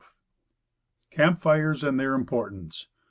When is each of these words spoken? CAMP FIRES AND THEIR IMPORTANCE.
CAMP 1.11 1.39
FIRES 1.41 1.83
AND 1.83 1.99
THEIR 1.99 2.15
IMPORTANCE. 2.15 2.87